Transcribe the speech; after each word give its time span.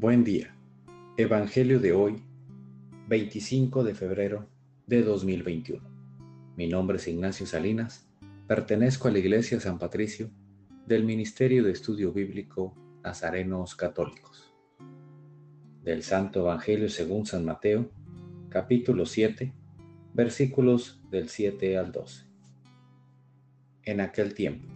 Buen 0.00 0.24
día. 0.24 0.56
Evangelio 1.18 1.78
de 1.78 1.92
hoy, 1.92 2.24
25 3.08 3.84
de 3.84 3.94
febrero 3.94 4.48
de 4.86 5.02
2021. 5.02 5.86
Mi 6.56 6.68
nombre 6.68 6.96
es 6.96 7.06
Ignacio 7.06 7.44
Salinas, 7.44 8.08
pertenezco 8.46 9.08
a 9.08 9.10
la 9.10 9.18
Iglesia 9.18 9.60
San 9.60 9.78
Patricio 9.78 10.30
del 10.86 11.04
Ministerio 11.04 11.62
de 11.64 11.72
Estudio 11.72 12.14
Bíblico 12.14 12.74
Nazarenos 13.04 13.74
Católicos. 13.74 14.50
Del 15.82 16.02
Santo 16.02 16.40
Evangelio 16.40 16.88
según 16.88 17.26
San 17.26 17.44
Mateo, 17.44 17.90
capítulo 18.48 19.04
7, 19.04 19.52
versículos 20.14 21.02
del 21.10 21.28
7 21.28 21.76
al 21.76 21.92
12. 21.92 22.24
En 23.82 24.00
aquel 24.00 24.32
tiempo, 24.32 24.66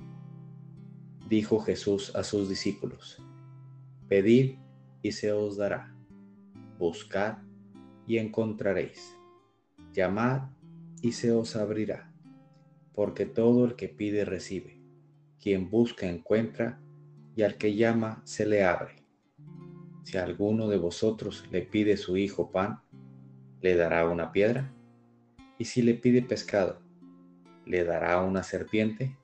dijo 1.30 1.60
Jesús 1.60 2.14
a 2.14 2.24
sus 2.24 2.50
discípulos, 2.50 3.22
Pedid 4.06 4.58
y 5.04 5.12
se 5.12 5.32
os 5.32 5.58
dará. 5.58 5.94
Buscad 6.78 7.36
y 8.06 8.16
encontraréis. 8.16 9.14
Llamad 9.92 10.48
y 11.02 11.12
se 11.12 11.30
os 11.30 11.56
abrirá. 11.56 12.10
Porque 12.94 13.26
todo 13.26 13.66
el 13.66 13.76
que 13.76 13.88
pide 13.88 14.24
recibe. 14.24 14.80
Quien 15.38 15.68
busca 15.68 16.08
encuentra 16.08 16.80
y 17.36 17.42
al 17.42 17.58
que 17.58 17.76
llama 17.76 18.22
se 18.24 18.46
le 18.46 18.64
abre. 18.64 19.04
Si 20.04 20.16
alguno 20.16 20.68
de 20.68 20.78
vosotros 20.78 21.44
le 21.50 21.60
pide 21.60 21.98
su 21.98 22.16
hijo 22.16 22.50
pan, 22.50 22.80
¿le 23.60 23.76
dará 23.76 24.08
una 24.08 24.32
piedra? 24.32 24.72
Y 25.58 25.66
si 25.66 25.82
le 25.82 25.92
pide 25.92 26.22
pescado, 26.22 26.80
¿le 27.66 27.84
dará 27.84 28.22
una 28.22 28.42
serpiente? 28.42 29.18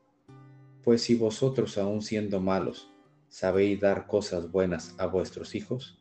Pues 0.85 1.01
si 1.01 1.15
vosotros 1.15 1.79
aun 1.79 2.03
siendo 2.03 2.39
malos, 2.39 2.93
sabéis 3.31 3.81
dar 3.81 4.07
cosas 4.07 4.51
buenas 4.51 4.95
a 4.99 5.07
vuestros 5.07 5.55
hijos, 5.55 5.99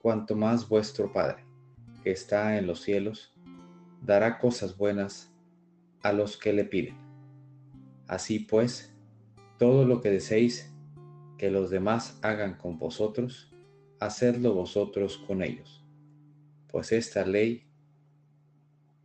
cuanto 0.00 0.36
más 0.36 0.68
vuestro 0.68 1.12
Padre, 1.12 1.44
que 2.04 2.12
está 2.12 2.58
en 2.58 2.66
los 2.66 2.82
cielos, 2.82 3.34
dará 4.02 4.38
cosas 4.38 4.76
buenas 4.76 5.34
a 6.02 6.12
los 6.12 6.36
que 6.36 6.52
le 6.52 6.64
piden. 6.64 6.96
Así 8.06 8.38
pues, 8.38 8.94
todo 9.58 9.84
lo 9.84 10.00
que 10.00 10.10
deseéis 10.10 10.72
que 11.38 11.50
los 11.50 11.70
demás 11.70 12.18
hagan 12.22 12.56
con 12.56 12.78
vosotros, 12.78 13.52
hacedlo 13.98 14.54
vosotros 14.54 15.18
con 15.26 15.42
ellos. 15.42 15.84
Pues 16.68 16.92
esta 16.92 17.24
ley, 17.24 17.66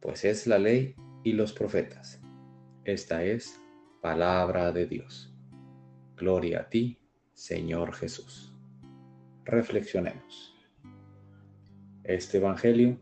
pues 0.02 0.26
es 0.26 0.46
la 0.46 0.60
ley 0.60 0.96
y 1.24 1.32
los 1.34 1.54
profetas. 1.54 2.22
Esta 2.84 3.24
es 3.24 3.60
palabra 4.02 4.72
de 4.72 4.88
Dios. 4.88 5.34
Gloria 6.16 6.62
a 6.62 6.70
ti, 6.70 7.01
Señor 7.42 7.92
Jesús. 7.94 8.54
Reflexionemos. 9.46 10.54
Este 12.04 12.38
Evangelio 12.38 13.00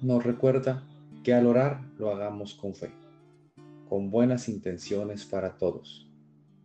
nos 0.00 0.24
recuerda 0.24 0.88
que 1.22 1.34
al 1.34 1.46
orar 1.46 1.82
lo 1.98 2.10
hagamos 2.10 2.54
con 2.54 2.74
fe, 2.74 2.90
con 3.86 4.10
buenas 4.10 4.48
intenciones 4.48 5.26
para 5.26 5.58
todos, 5.58 6.10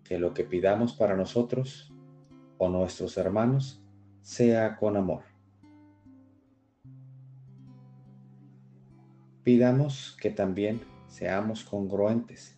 que 0.06 0.18
lo 0.18 0.34
que 0.34 0.46
pidamos 0.46 0.94
para 0.94 1.18
nosotros 1.18 1.94
o 2.60 2.70
nuestros 2.70 3.18
hermanos 3.18 3.84
sea 4.22 4.78
con 4.78 4.96
amor. 4.96 5.24
Pidamos 9.44 10.16
que 10.22 10.30
también 10.30 10.80
seamos 11.08 11.66
congruentes, 11.66 12.58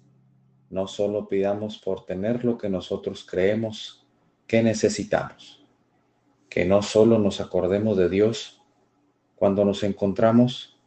no 0.69 0.85
solo 0.85 1.27
pidamos 1.27 1.79
por 1.79 2.05
tener 2.05 2.45
lo 2.45 2.59
que 2.59 2.69
nosotros 2.69 3.25
creemos 3.27 4.06
¿Qué 4.47 4.63
necesitamos. 4.63 5.61
Que 6.49 6.63
no 6.63 6.81
solo 6.81 7.19
nos 7.19 7.41
acordemos 7.41 7.97
de 7.97 8.07
Dios 8.07 8.61
cuando 9.35 9.65
nos 9.65 9.83
encontramos 9.83 10.79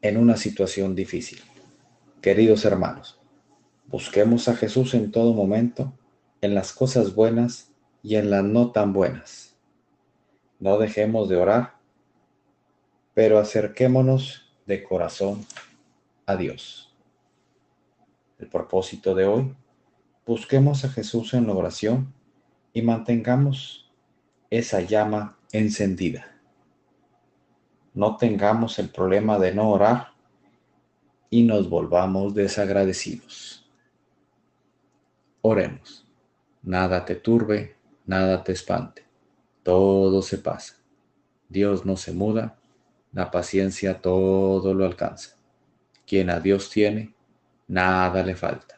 en 0.00 0.16
una 0.16 0.38
situación 0.38 0.94
difícil. 0.94 1.40
Queridos 2.22 2.64
hermanos, 2.64 3.20
busquemos 3.86 4.48
a 4.48 4.56
Jesús 4.56 4.94
en 4.94 5.12
todo 5.12 5.34
momento, 5.34 5.92
en 6.40 6.54
las 6.54 6.72
cosas 6.72 7.14
buenas 7.14 7.72
y 8.02 8.16
en 8.16 8.30
las 8.30 8.42
no 8.42 8.72
tan 8.72 8.94
buenas. 8.94 9.54
No 10.58 10.78
dejemos 10.78 11.28
de 11.28 11.36
orar, 11.36 11.74
pero 13.12 13.38
acerquémonos 13.38 14.50
de 14.66 14.82
corazón 14.82 15.44
a 16.24 16.36
Dios. 16.36 16.96
El 18.38 18.48
propósito 18.48 19.14
de 19.14 19.26
hoy 19.26 19.54
Busquemos 20.28 20.84
a 20.84 20.90
Jesús 20.90 21.32
en 21.32 21.46
la 21.46 21.54
oración 21.54 22.12
y 22.74 22.82
mantengamos 22.82 23.90
esa 24.50 24.82
llama 24.82 25.38
encendida. 25.52 26.38
No 27.94 28.18
tengamos 28.18 28.78
el 28.78 28.90
problema 28.90 29.38
de 29.38 29.54
no 29.54 29.70
orar 29.70 30.08
y 31.30 31.44
nos 31.44 31.70
volvamos 31.70 32.34
desagradecidos. 32.34 33.66
Oremos. 35.40 36.06
Nada 36.62 37.06
te 37.06 37.14
turbe, 37.14 37.76
nada 38.04 38.44
te 38.44 38.52
espante. 38.52 39.06
Todo 39.62 40.20
se 40.20 40.36
pasa. 40.36 40.74
Dios 41.48 41.86
no 41.86 41.96
se 41.96 42.12
muda, 42.12 42.58
la 43.12 43.30
paciencia 43.30 44.02
todo 44.02 44.74
lo 44.74 44.84
alcanza. 44.84 45.38
Quien 46.06 46.28
a 46.28 46.38
Dios 46.38 46.68
tiene, 46.68 47.14
nada 47.66 48.22
le 48.22 48.36
falta. 48.36 48.77